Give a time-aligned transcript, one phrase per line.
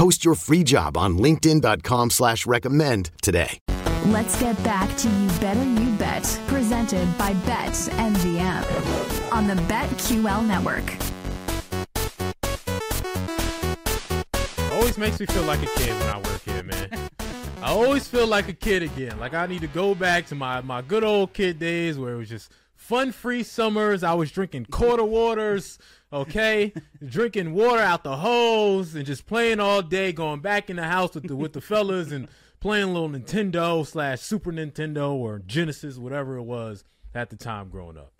[0.00, 3.58] Post your free job on linkedin.com slash recommend today.
[4.06, 10.46] Let's get back to You Better You Bet, presented by Bet MGM on the BetQL
[10.46, 10.90] network.
[14.72, 17.10] Always makes me feel like a kid when I work here, man.
[17.60, 19.18] I always feel like a kid again.
[19.18, 22.16] Like I need to go back to my, my good old kid days where it
[22.16, 24.02] was just fun free summers.
[24.02, 25.78] I was drinking quarter waters,
[26.12, 26.72] okay?
[27.06, 31.14] drinking water out the hose and just playing all day, going back in the house
[31.14, 32.26] with the with the fellas and
[32.58, 36.82] playing a little Nintendo slash Super Nintendo or Genesis, whatever it was
[37.14, 38.14] at the time growing up.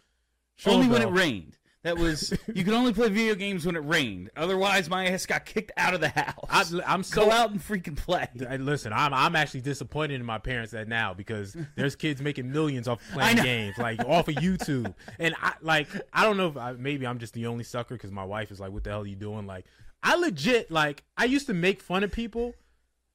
[0.66, 1.56] Only when it rained.
[1.82, 4.30] That was you could only play video games when it rained.
[4.36, 6.74] Otherwise, my ass got kicked out of the house.
[6.74, 8.28] I, I'm so Go out and freaking play.
[8.48, 12.52] I- listen, I'm I'm actually disappointed in my parents that now because there's kids making
[12.52, 16.56] millions off playing games like off of YouTube, and I like I don't know if
[16.58, 19.02] I, maybe I'm just the only sucker because my wife is like, "What the hell
[19.02, 19.64] are you doing?" Like,
[20.02, 22.52] I legit like I used to make fun of people,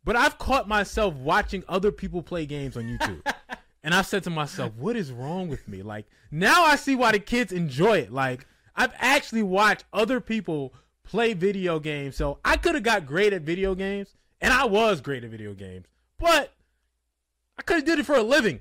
[0.03, 3.21] but I've caught myself watching other people play games on YouTube.
[3.83, 5.83] And I said to myself, what is wrong with me?
[5.83, 8.11] Like, now I see why the kids enjoy it.
[8.11, 10.73] Like, I've actually watched other people
[11.03, 12.15] play video games.
[12.15, 15.53] So I could have got great at video games, and I was great at video
[15.53, 15.85] games,
[16.19, 16.51] but
[17.57, 18.59] I could have did it for a living.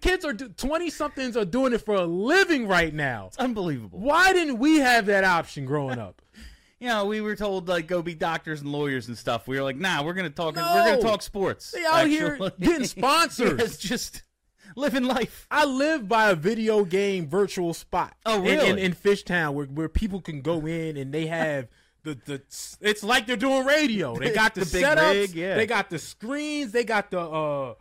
[0.00, 3.26] Kids are twenty somethings are doing it for a living right now.
[3.26, 3.98] It's unbelievable.
[3.98, 6.20] Why didn't we have that option growing up?
[6.80, 9.48] You know, we were told like go be doctors and lawyers and stuff.
[9.48, 10.56] We were like, nah, we're gonna talk.
[10.56, 11.70] We're gonna talk sports.
[11.70, 13.52] They out here getting sponsors.
[13.58, 14.22] Yeah, it's just
[14.76, 15.46] living life.
[15.50, 18.14] I live by a video game virtual spot.
[18.26, 18.82] Oh, in- in, really?
[18.82, 21.68] in, Fishtown, where where people can go in and they have
[22.02, 22.42] the the.
[22.80, 24.16] It's like they're doing radio.
[24.16, 25.10] They got the, The big setups.
[25.12, 25.56] rig, yeah.
[25.56, 26.72] They got the screens.
[26.72, 27.74] They got the uh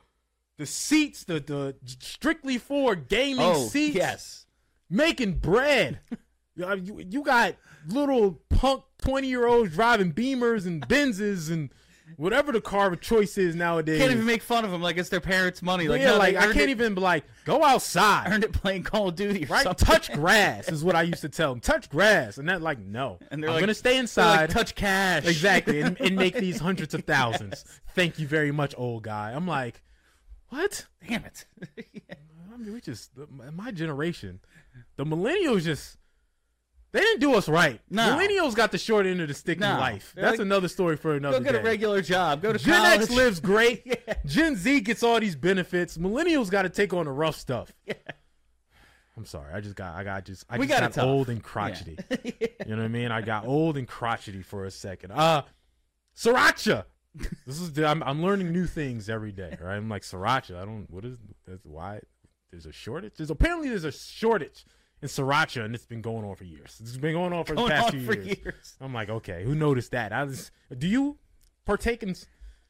[0.57, 1.23] the seats.
[1.23, 3.95] The the strictly for gaming Oh, seats.
[3.95, 4.45] yes.
[4.89, 5.99] making bread.
[6.55, 7.55] you, you you got
[7.87, 11.69] little punk twenty year olds driving Beamers and Benzes and
[12.17, 13.99] whatever the car of choice is nowadays.
[13.99, 15.87] Can't even make fun of them like it's their parents' money.
[15.87, 18.31] Like, yeah, no, like I can't it- even be like, go outside.
[18.31, 19.45] earned it playing Call of Duty.
[19.45, 19.85] Or Right, something.
[19.85, 21.59] touch grass is what I used to tell them.
[21.61, 24.41] Touch grass, and they're like, no, And they're I'm like- gonna stay inside.
[24.41, 25.25] like, touch cash.
[25.25, 27.65] exactly, and, and make these hundreds of thousands.
[27.95, 29.31] Thank you very much, old guy.
[29.33, 29.81] I'm like,
[30.49, 30.85] what?
[31.07, 31.45] Damn it.
[32.53, 33.11] I mean, we just
[33.51, 34.39] my generation,
[34.97, 35.97] the millennials just
[36.93, 37.81] they didn't do us right.
[37.89, 38.15] No.
[38.15, 40.13] Millennials got the short end of the stick in life.
[40.15, 42.43] They're That's like, another story for another Go get a regular job.
[42.43, 43.01] Go to Gen college.
[43.01, 43.83] X lives great.
[44.07, 44.15] Yeah.
[44.25, 45.97] Gen Z gets all these benefits.
[45.97, 47.71] Millennials got to take on the rough stuff.
[49.17, 49.53] I'm sorry.
[49.53, 49.95] I just got.
[49.95, 50.45] I got just.
[50.49, 51.97] I We just got got, old and crotchety.
[52.65, 53.11] You know what I mean?
[53.11, 55.11] I got old and crotchety for a second.
[55.11, 55.43] Uh,
[56.15, 56.85] sriracha.
[57.45, 57.77] This is.
[57.79, 59.57] I'm, I'm learning new things every day.
[59.59, 59.75] Right?
[59.75, 60.55] I'm like sriracha.
[60.55, 60.89] I don't.
[60.89, 61.17] What is?
[61.47, 61.99] That's why
[62.51, 63.13] there's a shortage.
[63.17, 64.65] There's apparently there's a shortage
[65.03, 66.77] in sriracha, and it's been going on for years.
[66.81, 68.37] It's been going on for Going the past few years.
[68.43, 68.75] years.
[68.81, 70.11] I'm like, okay, who noticed that?
[70.13, 70.49] I was.
[70.75, 71.17] Do you
[71.65, 72.15] partake in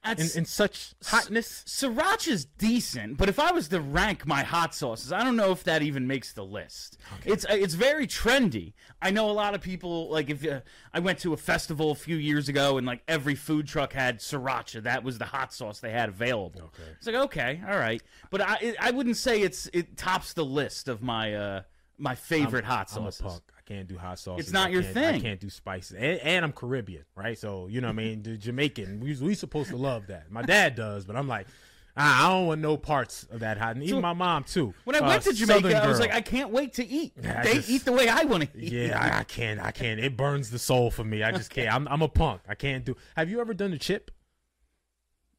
[0.06, 1.64] in, in such hotness?
[1.68, 5.64] Sriracha's decent, but if I was to rank my hot sauces, I don't know if
[5.66, 6.98] that even makes the list.
[7.24, 8.74] It's uh, it's very trendy.
[9.00, 10.62] I know a lot of people like if uh,
[10.92, 14.20] I went to a festival a few years ago and like every food truck had
[14.20, 14.82] sriracha.
[14.84, 16.62] That was the hot sauce they had available.
[16.64, 16.90] Okay.
[16.98, 20.44] It's like okay, all right, but I it, I wouldn't say it's it tops the
[20.46, 21.62] list of my uh
[21.98, 23.20] my favorite hot sauce.
[23.22, 23.44] I'm a punk.
[23.58, 24.40] I can't do hot sauce.
[24.40, 27.38] It's not I your can't- I can't do spices, and, and I'm Caribbean, right?
[27.38, 29.00] So you know, what I mean, the Jamaican.
[29.00, 30.32] We we supposed to love that.
[30.32, 31.48] My dad does, but I'm like,
[31.96, 33.76] I don't want no parts of that hot.
[33.76, 34.74] And even So, my mom too.
[34.84, 37.14] When I Uh, went to Jamaica, I was like, I can't wait to eat.
[37.24, 38.74] I they just- eat the way I want to eat.
[38.74, 39.60] yeah, I, I can't.
[39.62, 40.00] I can't.
[40.00, 41.22] It burns the soul for me.
[41.24, 41.72] I just can't.
[41.76, 42.42] I'm, I'm a punk.
[42.50, 42.96] I can't do.
[43.16, 44.12] Have you ever done the chip?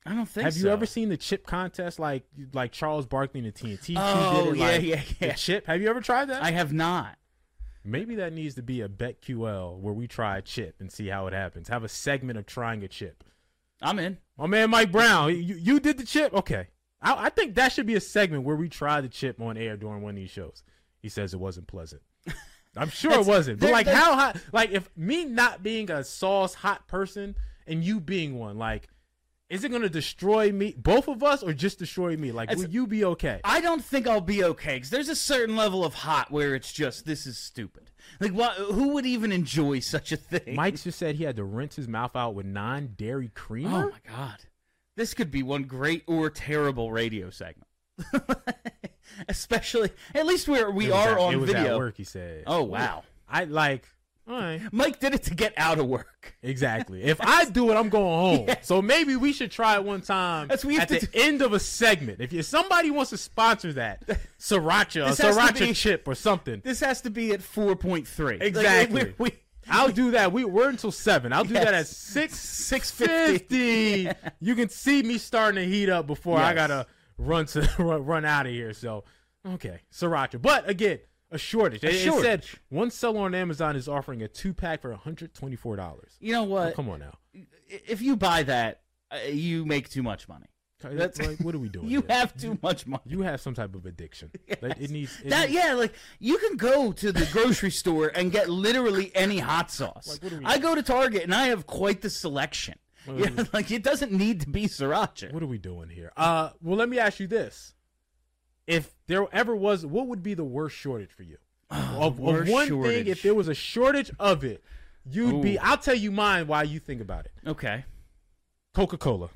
[0.06, 0.60] I don't think Have so.
[0.60, 3.94] you ever seen the chip contest like like Charles Barkley and the TNT?
[3.98, 5.32] Oh, did it, yeah, like, yeah, The yeah.
[5.34, 5.66] chip.
[5.66, 6.42] Have you ever tried that?
[6.42, 7.16] I have not.
[7.86, 11.26] Maybe that needs to be a BetQL where we try a chip and see how
[11.26, 11.68] it happens.
[11.68, 13.24] Have a segment of trying a chip.
[13.82, 14.18] I'm in.
[14.38, 16.32] My man Mike Brown, you, you did the chip?
[16.34, 16.68] Okay.
[17.02, 19.76] I, I think that should be a segment where we try the chip on air
[19.76, 20.62] during one of these shows.
[21.00, 22.00] He says it wasn't pleasant.
[22.76, 23.60] I'm sure it wasn't.
[23.60, 27.36] But like how hot like if me not being a sauce hot person
[27.66, 28.88] and you being one, like
[29.54, 32.32] is it gonna destroy me both of us or just destroy me?
[32.32, 33.40] Like will you be okay?
[33.44, 36.72] I don't think I'll be okay because there's a certain level of hot where it's
[36.72, 37.90] just this is stupid.
[38.20, 38.54] Like, what?
[38.56, 40.56] Who would even enjoy such a thing?
[40.56, 43.86] Mike just said he had to rinse his mouth out with non dairy creamer.
[43.86, 44.38] Oh my god,
[44.96, 47.68] this could be one great or terrible radio segment.
[49.28, 51.74] Especially, at least where we are at- on it was video.
[51.74, 52.44] at work, he said.
[52.46, 53.86] Oh wow, I like
[54.26, 54.60] all right.
[54.72, 56.34] Mike did it to get out of work.
[56.42, 57.02] Exactly.
[57.02, 58.44] If I do it, I'm going home.
[58.48, 58.56] Yeah.
[58.62, 61.06] So maybe we should try it one time That's what at the do.
[61.14, 62.20] end of a segment.
[62.20, 64.06] If you, somebody wants to sponsor that,
[64.38, 68.06] siracha, a This sriracha be- chip or something, This has to be at four point
[68.08, 68.38] three.
[68.40, 69.14] Exactly.
[69.18, 69.32] we,
[69.68, 70.32] I'll do that.
[70.32, 71.32] We we're until seven.
[71.32, 71.96] I'll do that at Yes.
[71.96, 72.34] six
[72.70, 73.06] 6:50.
[73.06, 74.08] fifty.
[74.40, 76.86] You can see me starting to heat up before I gotta
[77.18, 78.72] run to run, run out of here.
[78.74, 79.04] So
[79.46, 80.40] okay, sriracha.
[80.40, 80.98] But again,
[81.34, 81.82] a shortage.
[81.84, 84.98] A It- it said one seller on Amazon is offering a two pack for one
[85.00, 86.12] hundred twenty four dollars.
[86.20, 86.74] you know what?
[86.74, 87.18] come on now.
[87.68, 90.46] if you buy that, uh, you make too much money.
[90.82, 91.88] That's- like, what are we doing?
[91.88, 92.16] You here?
[92.16, 93.02] have too much money.
[93.06, 94.30] you have some type of addiction.
[94.60, 98.08] Like, it needs it That needs- yeah, like you can go to the grocery store
[98.14, 100.06] and get literally any hot sauce.
[100.08, 102.74] Like, what do we- I go to Target and I have quite the selection.
[103.06, 105.30] Yeah, like it doesn't need to be sriracha.
[105.32, 106.10] What are we doing here?
[106.16, 107.74] Uh, well, let me ask you this:
[108.66, 111.36] If there ever was, what would be the worst shortage for you?
[111.70, 114.62] of, of worst one thing, if there was a shortage of it,
[115.08, 115.58] you'd be.
[115.58, 116.46] I'll tell you mine.
[116.46, 117.32] Why you think about it?
[117.46, 117.84] Okay.
[118.74, 119.30] Coca Cola.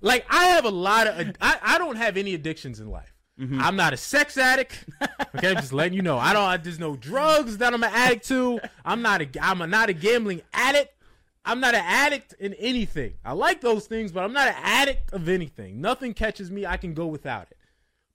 [0.00, 1.36] Like I have a lot of.
[1.40, 3.14] I, I don't have any addictions in life.
[3.38, 3.60] Mm-hmm.
[3.60, 4.84] I'm not a sex addict.
[5.34, 6.18] Okay, I'm just letting you know.
[6.18, 6.42] I don't.
[6.42, 8.60] I, there's no drugs that I'm an addict to.
[8.84, 9.28] I'm not a.
[9.40, 10.92] I'm a, not a gambling addict.
[11.44, 13.14] I'm not an addict in anything.
[13.24, 15.80] I like those things, but I'm not an addict of anything.
[15.80, 16.66] Nothing catches me.
[16.66, 17.56] I can go without it.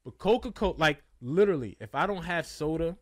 [0.05, 2.95] But Coca Cola, like literally, if I don't have soda,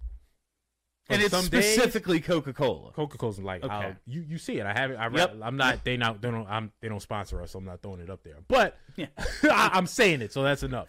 [1.10, 2.92] And it's specifically Coca Cola.
[2.94, 3.74] Coca Cola's like Okay.
[3.74, 4.66] I'll- you you see it.
[4.66, 4.96] I have it.
[4.96, 5.36] I, yep.
[5.44, 5.84] I'm not.
[5.84, 6.22] They not.
[6.22, 6.48] They don't.
[6.48, 6.72] I'm.
[6.82, 7.52] They don't sponsor us.
[7.52, 8.38] So I'm not throwing it up there.
[8.48, 9.08] But Yeah.
[9.44, 10.32] I, I'm saying it.
[10.32, 10.88] So that's enough.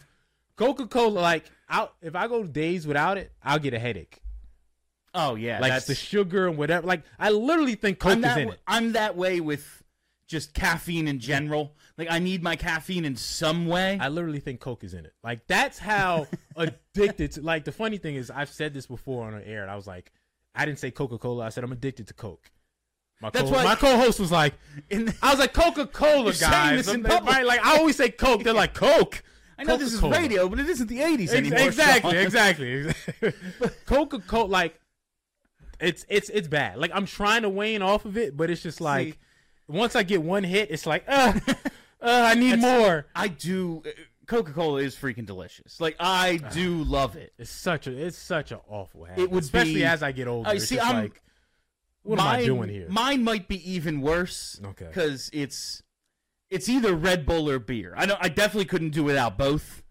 [0.56, 1.18] Coca Cola.
[1.18, 1.94] Like out.
[2.00, 4.20] If I go days without it, I'll get a headache.
[5.16, 6.86] Oh yeah, Like that's the sugar and whatever.
[6.86, 8.60] Like I literally think Coke I'm is that, in it.
[8.66, 9.83] I'm that way with
[10.26, 11.74] just caffeine in general.
[11.98, 13.98] Like I need my caffeine in some way.
[14.00, 15.12] I literally think Coke is in it.
[15.22, 16.26] Like that's how
[16.56, 17.42] addicted to.
[17.42, 19.86] Like the funny thing is, I've said this before on the air, and I was
[19.86, 20.10] like,
[20.54, 21.44] I didn't say Coca Cola.
[21.44, 22.50] I said I'm addicted to Coke.
[23.20, 24.54] My That's co- why- my co-host was like,
[24.90, 26.88] In the- I was like Coca Cola You're saying guys.
[26.88, 27.46] in I'm- right?
[27.46, 28.42] Like I always say Coke.
[28.42, 29.22] They're like Coke.
[29.58, 31.60] I know this is radio, but it isn't the '80s anymore.
[31.60, 32.20] exactly, Sean.
[32.20, 32.92] exactly,
[33.86, 34.80] Coca Cola, like
[35.80, 36.78] it's it's it's bad.
[36.78, 39.18] Like I'm trying to wane off of it, but it's just like See.
[39.68, 41.52] Once I get one hit, it's like, uh, uh
[42.02, 43.06] I need more.
[43.14, 43.82] I do.
[44.26, 45.80] Coca Cola is freaking delicious.
[45.80, 47.32] Like I do love it.
[47.38, 49.22] It's such a it's such an awful habit.
[49.22, 50.48] It would especially be- as I get older.
[50.48, 51.20] I see, I'm- like,
[52.02, 52.86] what am I Mine- doing here?
[52.88, 54.60] Mine might be even worse.
[54.64, 54.86] Okay.
[54.86, 55.82] Because it's
[56.50, 57.94] it's either Red Bull or beer.
[57.96, 58.18] I don't.
[58.22, 59.82] I definitely couldn't do without both.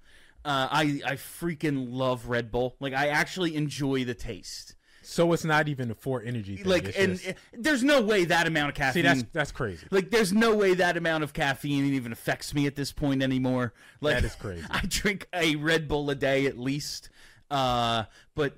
[0.46, 2.76] Uh, I I freaking love Red Bull.
[2.80, 4.76] Like I actually enjoy the taste.
[5.06, 6.66] So it's not even a four energy thing.
[6.66, 9.04] Like it's and just- uh, there's no way that amount of caffeine.
[9.04, 9.86] see that's that's crazy.
[9.92, 13.74] like there's no way that amount of caffeine even affects me at this point anymore.
[14.02, 14.66] Like That is crazy.
[14.72, 17.10] I drink a Red Bull a day at least.
[17.52, 18.06] Uh,
[18.36, 18.58] but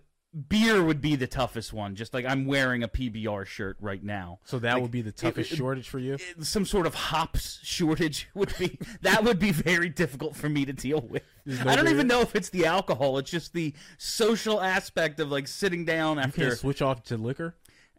[0.50, 1.96] beer would be the toughest one.
[1.96, 4.40] Just like I'm wearing a PBR shirt right now.
[4.44, 6.18] So that Like, would be the toughest it- shortage for you.
[6.42, 10.74] Some sort of hops shortage would be that would be very difficult for me to
[10.74, 11.24] deal with.
[11.46, 11.94] No I don't beer?
[11.94, 13.18] even know if it's the alcohol.
[13.18, 16.56] It's just the social aspect of like sitting down after.
[16.56, 17.56] switch off to liquor.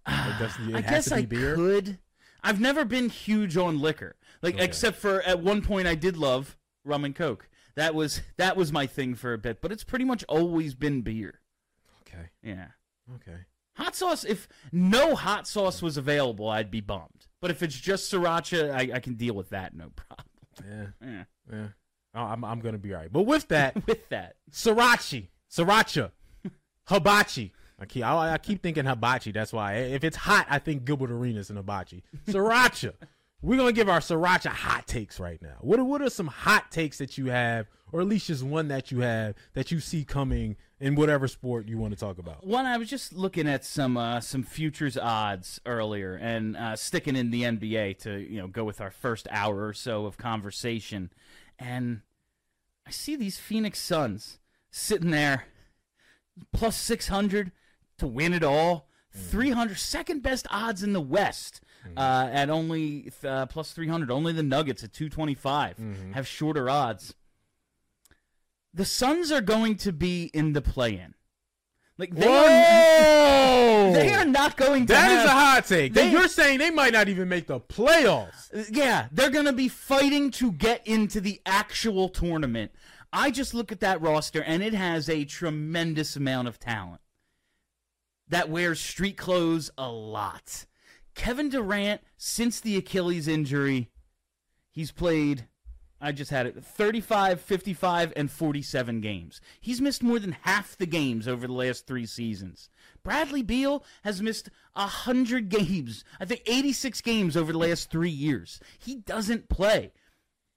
[0.07, 1.55] Like, it I guess I beer.
[1.55, 1.99] could.
[2.43, 4.65] I've never been huge on liquor, like Okay.
[4.65, 7.49] except for at one point I did love rum and coke.
[7.75, 11.03] That was that was my thing for a bit, but it's pretty much always been
[11.03, 11.41] beer.
[12.19, 12.69] Okay, Yeah,
[13.17, 13.39] okay.
[13.77, 14.25] hot sauce.
[14.25, 17.27] If no hot sauce was available, I'd be bummed.
[17.41, 20.27] But if it's just sriracha, I, I can deal with that, no problem.
[20.65, 21.25] Yeah, Yeah.
[21.53, 21.67] yeah.
[22.15, 23.13] Oh, I'm I'm gonna be all right.
[23.13, 26.13] But with that, With that, sriracha, sriracha,
[26.89, 27.53] hibachi.
[27.79, 29.33] I keep I, I keep thinking hibachi.
[29.33, 32.03] That's why if it's hot, I think Gilbert Arenas and hibachi.
[32.27, 32.95] Sriracha.
[33.47, 35.59] We're gonna give our sriracha hot takes right now.
[35.61, 38.67] What are what are some hot takes that you have, or at least just one
[38.69, 42.45] that you have that you see coming in whatever sport you want to talk about?
[42.45, 47.15] one I was just looking at some uh, some futures odds earlier, and uh, sticking
[47.15, 51.13] in the NBA to you know go with our first hour or so of conversation,
[51.57, 52.01] and
[52.85, 54.41] I see these Phoenix Suns
[54.73, 55.45] sitting there
[56.53, 57.53] plus six hundred
[57.99, 58.89] to win it all.
[59.19, 61.63] 300 second best odds in the West
[61.97, 67.15] uh, at only uh, plus 300 only the Nuggets at 225 have shorter odds
[68.75, 71.15] the Suns are going to be in the play-in.
[71.97, 73.89] Like they Whoa!
[73.89, 74.93] are, they are not going to.
[74.93, 75.95] That is have- a hot take.
[75.95, 78.69] they- You're saying they might not even make the playoffs.
[78.71, 82.71] Yeah, they're going to be fighting to get into the actual tournament.
[83.15, 87.01] I just look at that roster and it has a tremendous amount of talent
[88.29, 90.67] that wears street clothes a lot.
[91.17, 93.91] Kevin Durant, since the Achilles injury,
[94.71, 95.49] he's played,
[96.01, 99.41] I just had it, 35, 55, and 47 games.
[99.61, 102.69] He's missed more than half the games over the last three seasons.
[103.03, 108.61] Bradley Beal has missed 100 games, I think 86 games over the last three years.
[108.79, 109.93] He doesn't play.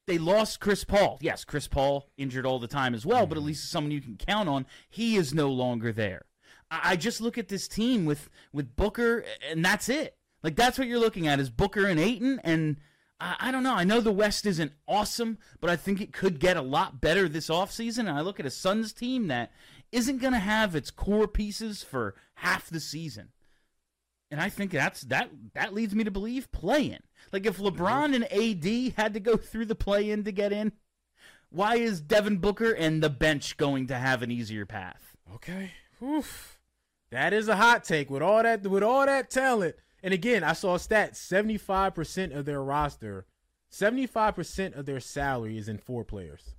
[0.08, 1.20] They lost Chris Paul.
[1.22, 4.18] Yes, Chris Paul injured all the time as well, but at least someone you can
[4.18, 4.66] count on.
[4.90, 6.26] He is no longer there.
[6.70, 10.19] I I just look at this team with with Booker, and that's it.
[10.44, 12.78] Like that's what you're looking at is Booker and Ayton, and
[13.20, 13.74] I, I don't know.
[13.74, 17.28] I know the West isn't awesome, but I think it could get a lot better
[17.28, 18.00] this offseason.
[18.00, 19.52] And I look at a Suns team that
[19.92, 23.30] isn't going to have its core pieces for half the season.
[24.32, 27.00] And I think that's that that leads me to believe playing.
[27.34, 27.82] Like if mm-hmm.
[27.82, 30.72] LeBron and AD had to go through the play in to get in,
[31.50, 35.18] why is Devin Booker and the bench going to have an easier path?
[35.34, 35.72] Okay.
[36.02, 36.60] Oof.
[37.12, 39.76] That is a hot take with all that with all that talent.
[40.02, 43.26] And again, I saw a stat: seventy-five percent of their roster,
[43.70, 46.56] seventy-five percent of their salary is in four players: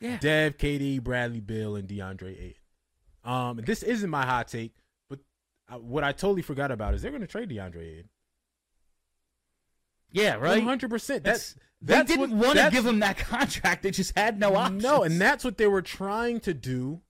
[0.00, 0.18] Yeah.
[0.18, 2.54] Dev, KD, Bradley, Beal, and DeAndre Ayton.
[3.24, 4.74] Um, this isn't my hot take,
[5.08, 5.20] but
[5.72, 8.08] uh, what I totally forgot about is they're going to trade DeAndre Ayton.
[10.12, 10.58] Yeah, right.
[10.58, 11.24] One hundred percent.
[11.24, 13.82] That's That's, they didn't want to give him that contract.
[13.82, 14.82] They just had no options.
[14.82, 17.00] No, and that's what they were trying to do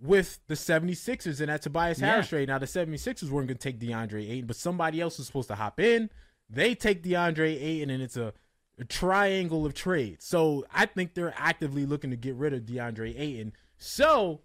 [0.00, 2.06] with the 76ers and that Tobias Yeah.
[2.12, 2.48] Harris trade.
[2.48, 5.54] Now, the 76ers weren't going to take DeAndre Ayton, but somebody else was supposed to
[5.54, 6.10] hop in.
[6.50, 8.32] They take DeAndre Ayton, and it's a,
[8.78, 10.20] a triangle of trade.
[10.20, 14.42] So I think they're actively looking to get rid of DeAndre Ayton so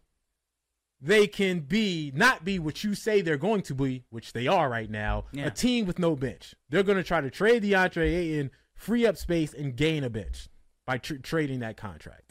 [1.01, 4.69] they can be, not be what you say they're going to be, which they are
[4.69, 5.47] right now, Yeah.
[5.47, 6.53] a team with no bench.
[6.69, 10.47] They're going to try to trade DeAndre Ayton, free up space, and gain a bench
[10.85, 12.30] by tr- trading that contract.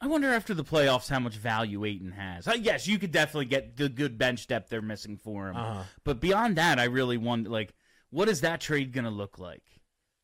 [0.00, 2.48] I wonder after the playoffs how much value Ayton has.
[2.48, 5.56] Uh, yes, you could definitely get the good bench depth they're missing for him.
[5.56, 5.82] Uh-huh.
[6.04, 7.74] But beyond that, I really wonder, like,
[8.08, 9.62] what is that trade going to look like?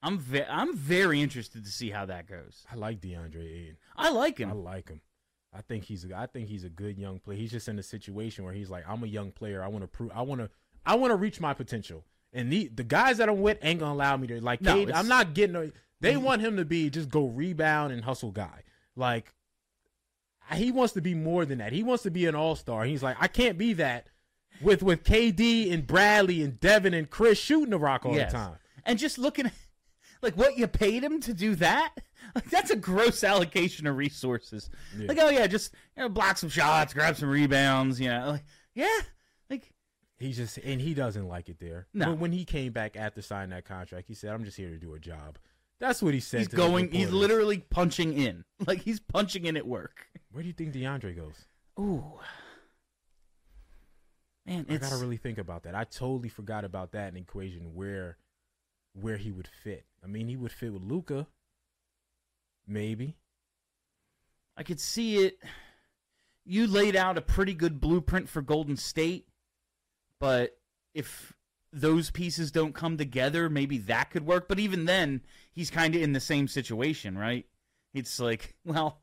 [0.03, 2.65] I'm ve- I'm very interested to see how that goes.
[2.71, 3.77] I like DeAndre Ayton.
[3.97, 4.51] I like him.
[4.51, 5.01] I like him.
[5.53, 7.39] I think he's a, I think he's a good young player.
[7.39, 9.63] He's just in a situation where he's like, I'm a young player.
[9.63, 10.11] I want to prove.
[10.15, 10.51] I want to.
[10.85, 12.05] I want to reach my potential.
[12.33, 14.61] And the the guys that I'm with ain't gonna allow me to like.
[14.61, 15.57] No, Cade, I'm not getting.
[15.57, 18.63] A, they want him to be just go rebound and hustle guy.
[18.95, 19.33] Like
[20.55, 21.73] he wants to be more than that.
[21.73, 22.85] He wants to be an all star.
[22.85, 24.09] He's like, I can't be that
[24.63, 28.33] with with KD and Bradley and Devin and Chris shooting the rock all Yes.
[28.33, 28.57] the time.
[28.85, 29.53] And just looking at
[30.23, 31.95] like what you paid him to do that,
[32.35, 34.71] like that's a gross allocation of resources.
[34.97, 35.09] Yeah.
[35.09, 38.31] Like, oh yeah, just you know, block some shots, grab some rebounds, you know.
[38.33, 38.99] Like, yeah.
[39.51, 39.73] Like
[40.19, 41.87] He just and he doesn't like it there.
[41.93, 42.07] No.
[42.07, 44.79] But when he came back after signing that contract, he said, "I'm just here to
[44.79, 45.39] do a job."
[45.79, 46.41] That's what he said.
[46.41, 48.45] he's going he's literally punching in.
[48.67, 50.07] Like he's punching in at work.
[50.33, 51.45] Where do you think DeAndre goes?
[51.79, 52.19] Ooh.
[54.47, 55.75] Man, I it's gotta really think about that.
[55.75, 58.17] I totally forgot about that in equation where
[58.95, 59.85] where he would fit.
[60.03, 61.27] I mean, he would fit with Luka,
[62.67, 63.17] maybe.
[64.57, 65.39] I could see it.
[66.47, 69.27] You laid out a pretty good blueprint for Golden State,
[70.19, 70.57] but
[70.95, 71.35] if
[71.73, 74.49] those pieces don't come together, maybe that could work.
[74.49, 77.47] But even then, he's kind of in the same situation, right?
[77.95, 79.01] It's like, well,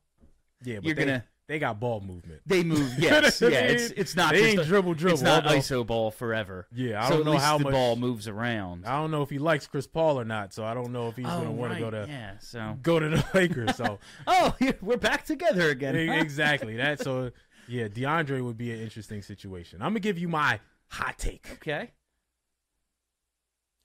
[0.64, 2.42] Yeah, but You're they, gonna- they got ball movement.
[2.46, 2.94] they move.
[2.98, 3.50] Yes, yeah.
[3.50, 6.68] It's it's not They just ain't a- dribble, dribble, It's not although- iso ball forever.
[6.74, 8.86] Yeah, I don't know how the much- ball moves around.
[8.86, 11.18] I don't know if he likes Chris Paul or not, so I don't know if
[11.18, 12.38] he's oh, gonna want right, to go to yeah.
[12.40, 13.76] So go to the Lakers.
[13.76, 15.96] So oh, we're back together again.
[15.98, 17.02] E- exactly that.
[17.02, 17.32] So
[17.68, 19.82] yeah, DeAndre would be an interesting situation.
[19.82, 21.50] I'm gonna give you my hot take.
[21.54, 21.92] okay.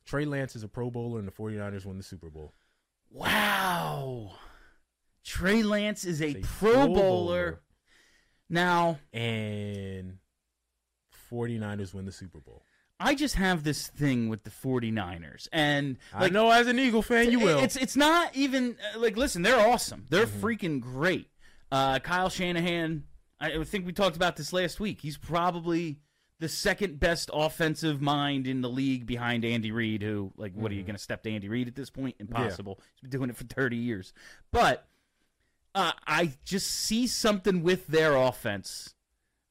[0.08, 2.54] Trey Lance is a Pro Bowler, and the 49ers win the Super Bowl.
[3.10, 4.32] Wow.
[5.24, 6.94] Trey Lance is a a Pro, Pro Bowler.
[6.94, 7.60] Bowler.
[8.50, 10.16] Now, and
[11.30, 12.62] 49ers win the Super Bowl.
[13.00, 15.46] I just have this thing with the 49ers.
[15.52, 17.60] And I know as an Eagle fan, you will.
[17.60, 20.06] It's it's not even uh, like listen, they're awesome.
[20.08, 20.44] They're Mm-hmm.
[20.46, 21.28] freaking great.
[21.70, 23.04] Uh, Kyle Shanahan,
[23.38, 25.00] I think we talked about this last week.
[25.02, 26.00] He's probably
[26.40, 30.02] the second best offensive mind in the league behind Andy Reid.
[30.02, 32.16] Who like, what are you going to step to Andy Reid at this point?
[32.18, 32.80] Impossible.
[32.94, 34.12] He's been doing it for thirty years.
[34.52, 34.86] But
[35.74, 38.94] uh, I just see something with their offense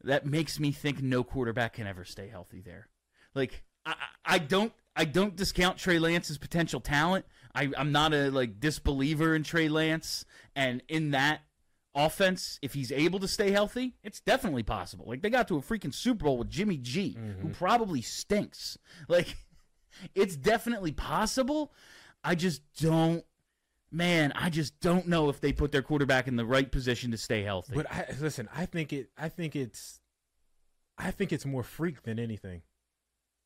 [0.04, 2.88] that makes me think no quarterback can ever stay healthy there.
[3.34, 3.92] Like I,
[4.26, 7.26] I I don't I don't discount Trey Lance's potential talent.
[7.54, 10.26] I, I'm not a like disbeliever in Trey Lance,
[10.56, 11.42] and in that
[11.98, 15.06] offense, if he's able to stay healthy, it's definitely possible.
[15.08, 17.52] Like they got to a freaking Super Bowl with Jimmy G, who mm-hmm.
[17.52, 18.78] probably stinks.
[19.10, 19.36] Like
[20.14, 21.72] it's definitely possible.
[22.24, 23.24] I just don't
[23.92, 27.18] man, I just don't know if they put their quarterback in the right position to
[27.18, 27.74] stay healthy.
[27.76, 29.10] But I, listen, I think it.
[29.18, 30.02] I think it's.
[30.98, 32.64] I think it's more freak than anything.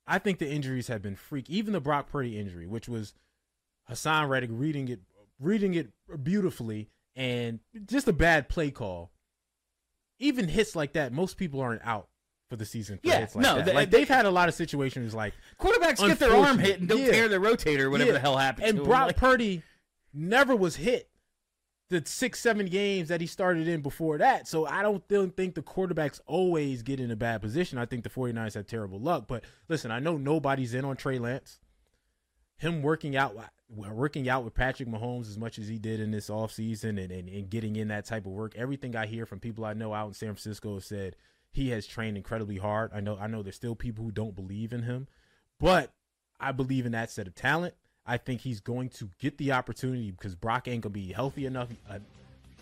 [0.07, 1.49] I think the injuries have been freak.
[1.49, 3.13] Even the Brock Purdy injury, which was
[3.89, 5.01] Haason Reddick reading it,
[5.39, 5.89] reading it
[6.23, 9.11] beautifully, and just a bad play call.
[10.19, 12.07] Even hits like that, most people aren't out
[12.49, 12.97] for the season.
[12.99, 13.65] For Yeah, like no, that.
[13.65, 16.79] they- like they- they've had a lot of situations like Quarterbacks get their arm hit
[16.79, 17.11] and don't Yeah.
[17.11, 18.13] tear their rotator or whatever Yeah.
[18.13, 19.07] the hell happened And Brock.
[19.07, 19.63] Like, Purdy
[20.13, 21.09] never was hit
[21.89, 24.47] the six, seven games that he started in before that.
[24.47, 27.77] So I don't th- think the quarterbacks always get in a bad position.
[27.77, 29.25] I think the 49ers had terrible luck.
[29.27, 31.59] But listen, I know nobody's in on Trey Lance.
[32.57, 33.35] Him working out
[33.75, 37.29] working out with Patrick Mahomes as much as he did in this offseason and, and,
[37.29, 38.53] and getting in that type of work.
[38.55, 41.15] Everything I hear from people I know out in San Francisco said
[41.51, 42.91] he has trained incredibly hard.
[42.93, 45.07] I know I know there's still people who don't believe in him,
[45.59, 45.91] but
[46.39, 47.73] I believe in that set of talent.
[48.05, 51.69] I think he's going to get the opportunity because Brock ain't gonna be healthy enough
[51.89, 51.99] uh,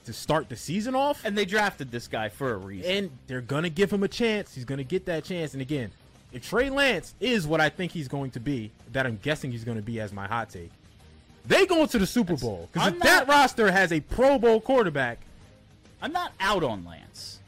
[0.05, 2.91] to start the season off, and they drafted this guy for a reason.
[2.91, 4.53] and they're gonna give him a chance.
[4.53, 5.53] He's gonna get that chance.
[5.53, 5.91] And again,
[6.31, 9.63] if Trey Lance is what I think he's going to be, that I'm guessing he's
[9.63, 10.71] going to be as my hot take,
[11.45, 15.19] they go into the Super Bowl because I'm that roster has a Pro Bowl quarterback,
[16.01, 17.39] I'm not out on Lance.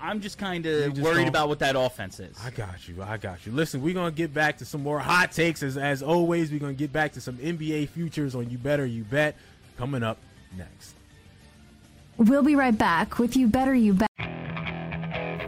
[0.00, 2.36] I'm just kind of worried about what that offense is.
[2.44, 3.02] I got you.
[3.02, 3.52] I got you.
[3.52, 6.50] Listen, we're gonna get back to some more hot takes as as always.
[6.50, 9.36] We're gonna get back to some NBA futures on You Better You Bet
[9.78, 10.18] coming up
[10.56, 10.94] next.
[12.18, 14.10] We'll be right back with You Better You Bet.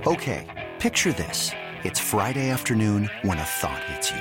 [0.06, 0.46] Okay,
[0.78, 1.52] picture this.
[1.84, 4.20] It's Friday afternoon when a thought hits you.